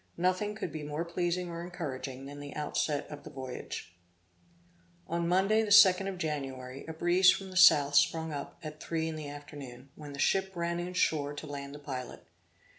Nothing 0.17 0.55
could 0.55 0.71
be 0.71 0.81
more 0.81 1.05
pleasing 1.05 1.47
or 1.51 1.63
encouraging 1.63 2.25
than 2.25 2.39
the 2.39 2.55
outset 2.55 3.05
of 3.11 3.21
the 3.23 3.29
voyage. 3.29 3.95
On 5.05 5.27
Monday 5.27 5.61
the 5.61 5.69
2d 5.69 6.07
of 6.09 6.17
January, 6.17 6.83
a 6.87 6.93
breeze 6.93 7.29
from 7.29 7.51
the 7.51 7.55
south 7.55 7.93
sprung 7.93 8.33
up 8.33 8.57
at 8.63 8.79
three 8.81 9.07
in 9.07 9.15
the 9.15 9.29
afternoon, 9.29 9.89
when 9.93 10.13
the 10.13 10.17
ship 10.19 10.53
ran 10.55 10.79
in 10.79 10.95
shore 10.95 11.35
to 11.35 11.45
land 11.45 11.75
the 11.75 11.79
pilot. 11.79 12.25